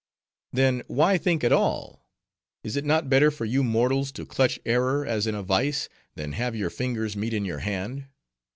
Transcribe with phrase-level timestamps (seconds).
[0.51, 2.07] "Then, why think at all?
[2.63, 6.31] Is it not better for you mortals to clutch error as in a vice, than
[6.31, 8.07] have your fingers meet in your hand?